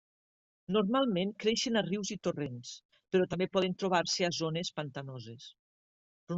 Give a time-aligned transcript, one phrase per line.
[0.77, 2.73] Normalment creixen a rius i torrents,
[3.17, 5.49] però també poden trobar-se a zones pantanoses.